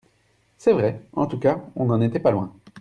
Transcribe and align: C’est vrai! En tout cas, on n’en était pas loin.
C’est 0.57 0.73
vrai! 0.73 1.03
En 1.13 1.27
tout 1.27 1.37
cas, 1.37 1.63
on 1.75 1.85
n’en 1.85 2.01
était 2.01 2.17
pas 2.19 2.31
loin. 2.31 2.51